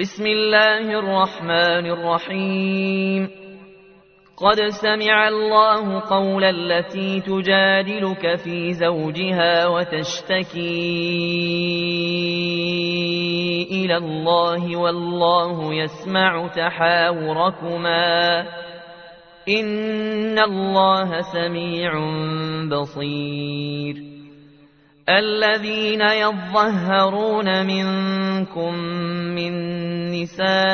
بسم 0.00 0.26
الله 0.26 0.98
الرحمن 0.98 1.86
الرحيم. 1.90 3.30
قد 4.36 4.66
سمع 4.68 5.28
الله 5.28 6.00
قول 6.00 6.44
التي 6.44 7.20
تجادلك 7.20 8.36
في 8.36 8.72
زوجها 8.72 9.66
وتشتكي 9.66 10.58
إلى 13.70 13.96
الله 13.96 14.76
والله 14.76 15.74
يسمع 15.74 16.46
تحاوركما. 16.46 18.40
إن 19.48 20.38
الله 20.38 21.20
سميع 21.20 21.92
بصير. 22.70 24.17
الذين 25.08 26.00
يظهرون 26.00 27.66
منكم 27.66 28.74
من 29.34 29.52
نسائهم 30.12 30.68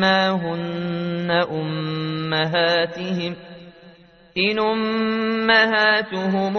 ما 0.00 0.30
هن 0.30 1.30
أمهاتهم 1.50 3.36
إن 4.38 4.58
أمهاتهم 4.58 6.56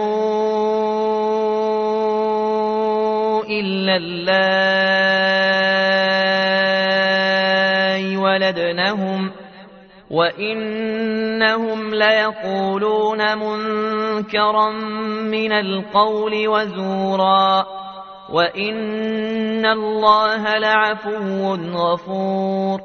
إلا 3.48 3.96
الله 3.96 4.56
ولدنهم 8.16 9.30
وإنهم 10.10 11.94
ليقولون 11.94 13.38
منكرا 13.38 14.70
من 15.30 15.52
القول 15.52 16.48
وزورا 16.48 17.66
وإن 18.32 19.66
الله 19.66 20.58
لعفو 20.58 21.54
غفور 21.54 22.80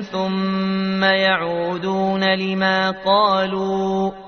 ثم 0.00 1.04
يعودون 1.04 2.24
لما 2.34 2.90
قالوا 2.90 4.25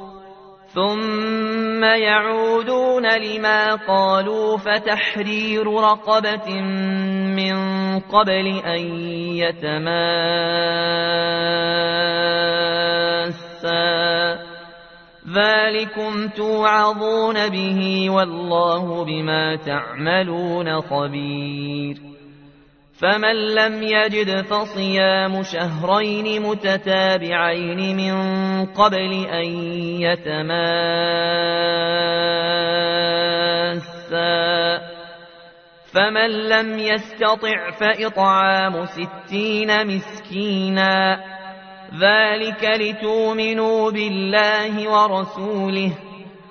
ثم 0.79 1.85
يعودون 1.85 3.07
لما 3.19 3.75
قالوا 3.75 4.57
فتحرير 4.59 5.67
رقبة 5.75 6.61
من 7.35 7.57
قبل 8.01 8.47
أن 8.65 8.81
يتماسا 9.35 9.99
ذلكم 15.35 16.29
توعظون 16.29 17.49
به 17.49 18.11
والله 18.11 19.05
بما 19.05 19.57
تعملون 19.57 20.81
خبير 20.81 22.18
فمن 23.01 23.55
لم 23.55 23.83
يجد 23.83 24.41
فصيام 24.41 25.43
شهرين 25.43 26.43
متتابعين 26.43 27.97
من 27.97 28.17
قبل 28.67 29.27
أن 29.27 29.47
يتماسا. 30.03 30.59
فمن 35.93 36.31
لم 36.31 36.79
يستطع 36.79 37.71
فإطعام 37.71 38.87
ستين 38.87 39.87
مسكينا. 39.87 41.21
ذلك 42.01 42.65
لتؤمنوا 42.81 43.91
بالله 43.91 44.91
ورسوله 44.91 45.93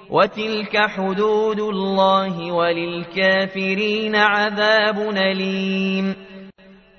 وتلك 0.09 0.77
حدود 0.77 1.59
الله 1.59 2.51
وللكافرين 2.51 4.15
عذاب 4.15 4.99
أليم. 4.99 6.15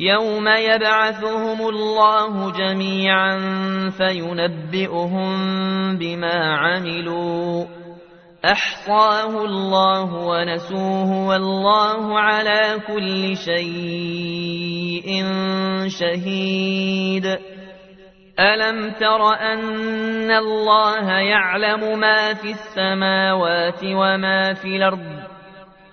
يوم 0.00 0.48
يبعثهم 0.48 1.68
الله 1.68 2.52
جميعا 2.52 3.38
فينبئهم 3.90 5.32
بما 5.98 6.56
عملوا. 6.56 7.64
أحصاه 8.44 9.44
الله 9.44 10.14
ونسوه 10.14 11.26
والله 11.28 12.18
على 12.18 12.80
كل 12.86 13.36
شيء 13.36 15.24
شهيد. 15.88 17.26
ألم 18.40 18.90
تر 18.90 19.34
أن 19.34 20.30
الله 20.30 21.10
يعلم 21.10 22.00
ما 22.00 22.34
في 22.34 22.50
السماوات 22.50 23.84
وما 23.84 24.54
في 24.54 24.76
الأرض؟ 24.76 25.39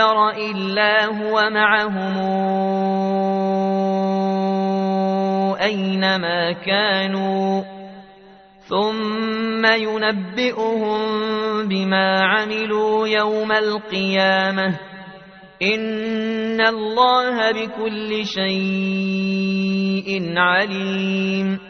أكثر 0.00 0.30
إلا 0.30 1.04
هو 1.04 1.50
معهم 1.50 2.16
أينما 5.60 6.52
كانوا 6.52 7.62
ثم 8.68 9.66
ينبئهم 9.66 11.00
بما 11.68 12.20
عملوا 12.20 13.08
يوم 13.08 13.52
القيامة. 13.52 14.78
إن 15.62 16.60
الله 16.60 17.52
بكل 17.52 18.26
شيء 18.26 19.58
عليم. 20.36 21.69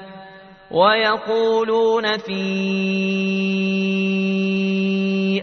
ويقولون 0.71 2.17
في 2.17 2.41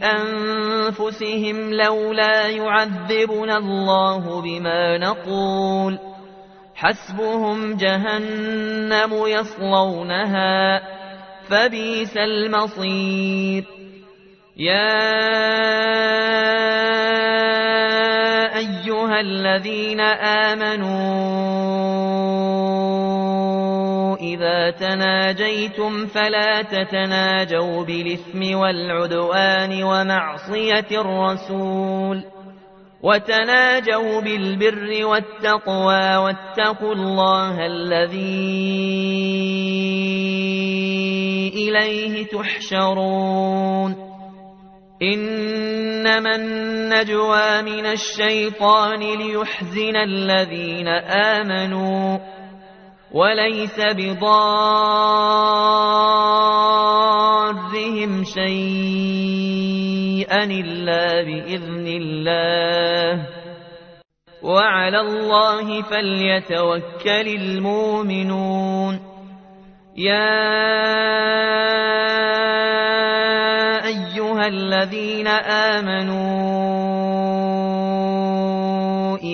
أنفسهم 0.02 1.72
لولا 1.72 2.48
يعذبنا 2.48 3.56
الله 3.58 4.42
بما 4.42 4.98
نقول 4.98 5.98
حسبهم 6.74 7.76
جهنم 7.76 9.26
يصلونها 9.26 10.82
فبيس 11.48 12.16
المصير 12.16 13.64
يا 14.56 15.18
أيها 18.56 19.20
الذين 19.20 20.00
آمنوا 20.50 21.68
إذا 24.38 24.70
تناجيتم 24.70 26.06
فلا 26.06 26.62
تتناجوا 26.62 27.84
بالإثم 27.84 28.58
والعدوان 28.58 29.82
ومعصية 29.82 30.86
الرسول. 30.92 32.24
وتناجوا 33.02 34.20
بالبر 34.20 35.06
والتقوى 35.06 36.16
واتقوا 36.16 36.92
الله 36.92 37.66
الذي 37.66 38.18
إليه 41.54 42.26
تحشرون. 42.26 43.96
إنما 45.02 46.36
النجوى 46.36 47.62
من 47.62 47.86
الشيطان 47.86 49.00
ليحزن 49.00 49.96
الذين 49.96 50.88
آمنوا. 50.88 52.37
وليس 53.12 53.80
بضارهم 53.80 54.24
شيئا 58.24 59.64
إلا 60.44 61.22
بإذن 61.22 61.86
الله 61.86 63.26
وعلى 64.42 65.00
الله 65.00 65.82
فليتوكل 65.82 67.28
المؤمنون 67.40 69.00
يا 69.96 70.58
أيها 73.86 74.46
الذين 74.46 75.26
آمنوا 75.26 76.67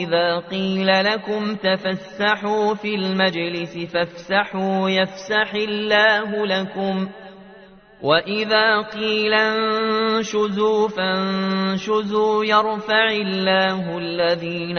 إذا 0.04 0.38
قيل 0.50 0.86
لكم 0.86 1.54
تفسحوا 1.54 2.74
في 2.74 2.94
المجلس 2.94 3.78
فافسحوا 3.92 4.90
يفسح 4.90 5.54
الله 5.54 6.46
لكم 6.46 7.08
وإذا 8.02 8.82
قيل 8.82 9.34
انشزوا 9.34 10.88
فانشزوا 10.88 12.44
يرفع 12.44 13.08
الله 13.10 13.98
الذين 13.98 14.78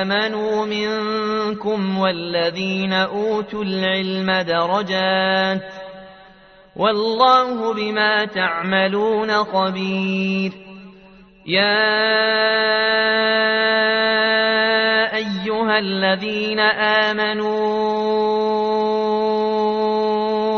آمنوا 0.00 0.66
منكم 0.66 1.98
والذين 1.98 2.92
أوتوا 2.92 3.64
العلم 3.64 4.30
درجات 4.30 5.72
والله 6.76 7.74
بما 7.74 8.24
تعملون 8.24 9.30
خبير 9.32 10.52
يا 11.46 12.36
أيها 15.16 15.78
الذين 15.78 16.60
آمنوا 16.60 17.56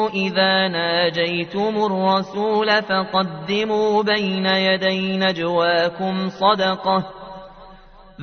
إذا 0.09 0.69
ناجيتم 0.69 1.85
الرسول 1.85 2.83
فقدموا 2.83 4.03
بين 4.03 4.47
يدي 4.47 5.17
نجواكم 5.17 6.29
صدقة 6.29 7.05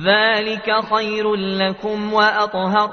ذلك 0.04 0.84
خير 0.94 1.34
لكم 1.34 2.12
وأطهر 2.12 2.92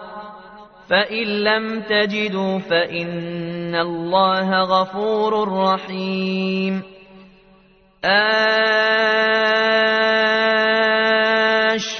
فإن 0.90 1.28
لم 1.28 1.81
تجدوا 1.81 2.60
فإن 2.60 3.75
الله 3.75 4.62
غفور 4.62 5.50
رحيم 5.63 6.84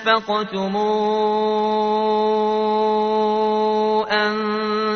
أشفقتم 0.08 0.76
أن 4.12 4.34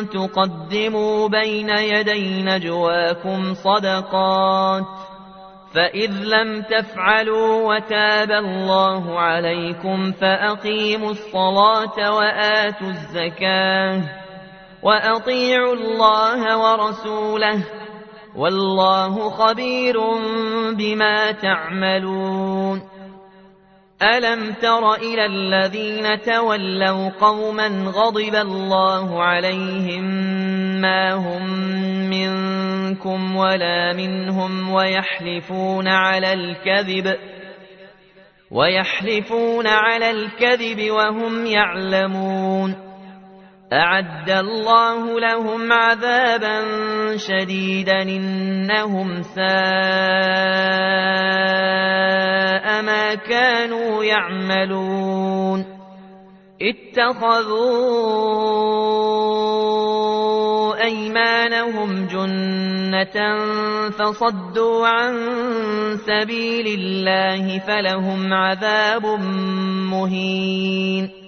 تقدموا 0.08 1.28
بين 1.28 1.68
يدي 1.68 2.42
نجواكم 2.42 3.54
صدقات 3.54 4.84
فإذ 5.74 6.10
لم 6.10 6.62
تفعلوا 6.62 7.74
وتاب 7.74 8.30
الله 8.30 9.20
عليكم 9.20 10.12
فأقيموا 10.12 11.10
الصلاة 11.10 12.16
وآتوا 12.16 12.88
الزكاة 12.88 14.02
وأطيعوا 14.82 15.74
الله 15.74 16.58
ورسوله 16.58 17.64
والله 18.36 19.30
خبير 19.30 19.96
بما 20.78 21.32
تعملون 21.32 22.97
ألم 24.02 24.52
تر 24.52 24.94
إلى 24.94 25.26
الذين 25.26 26.20
تولوا 26.20 27.08
قوما 27.08 27.66
غضب 27.86 28.34
الله 28.34 29.22
عليهم 29.22 30.04
ما 30.80 31.12
هم 31.12 31.42
منكم 32.10 33.36
ولا 33.36 33.92
منهم 33.92 34.70
ويحلفون 34.70 35.88
على 35.88 36.32
الكذب 36.32 37.16
ويحلفون 38.50 39.66
على 39.66 40.10
الكذب 40.10 40.90
وهم 40.90 41.46
يعلمون 41.46 42.87
أعد 43.72 44.30
الله 44.30 45.20
لهم 45.20 45.72
عذابا 45.72 46.62
شديدا 47.16 48.02
إنهم 48.02 49.22
ساء 49.22 49.42
ما 52.82 53.14
كانوا 53.14 54.04
يعملون. 54.04 55.64
اتخذوا 56.62 57.54
أيمانهم 60.84 62.06
جنة 62.06 63.36
فصدوا 63.90 64.86
عن 64.86 65.14
سبيل 65.96 66.66
الله 66.66 67.58
فلهم 67.58 68.32
عذاب 68.32 69.06
مهين. 69.92 71.27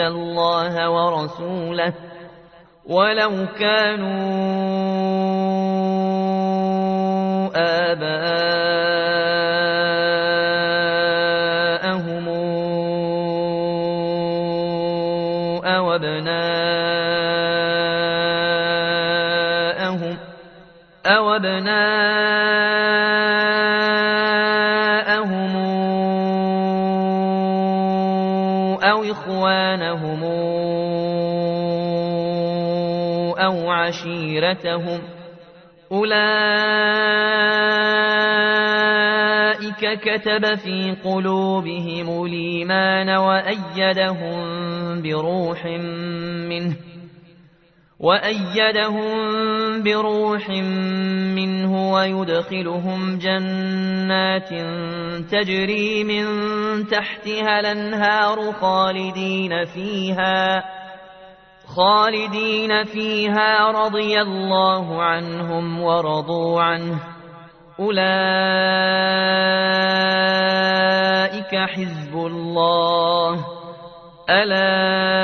الله 0.00 0.90
ورسوله 0.90 1.92
ولو 2.86 3.46
كانوا 3.58 4.24
آباءهم 7.54 8.44
أو 15.64 15.92
أبناءهم 15.94 17.24
أو 21.06 21.34
أبناءهم 21.36 22.53
إخوانهم 29.10 30.24
أو 33.38 33.70
عشيرتهم 33.70 35.00
أولئك 35.92 36.24
كتب 40.00 40.54
في 40.54 40.96
قلوبهم 41.04 42.24
الإيمان 42.24 43.10
وأيدهم 43.10 44.42
بروح 45.02 45.66
منه 46.48 46.76
وأيدهم 48.00 49.12
بروح 49.82 50.48
منه 51.38 51.92
ويدخلهم 51.92 53.18
جنات 53.18 54.48
تجري 55.30 56.04
من 56.04 56.26
تحتها 56.86 57.60
الأنهار 57.60 58.52
خالدين 58.52 59.64
فيها 59.64 60.64
خالدين 61.66 62.84
فيها 62.84 63.70
رضي 63.70 64.20
الله 64.20 65.02
عنهم 65.02 65.82
ورضوا 65.82 66.62
عنه 66.62 66.98
أولئك 67.80 68.04
حزب 71.56 72.14
الله 72.14 73.44
ألا 74.30 75.14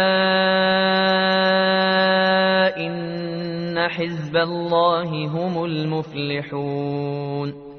إن 2.87 3.89
حزب 3.89 4.37
الله 4.37 5.27
هم 5.27 5.65
المفلحون 5.65 7.70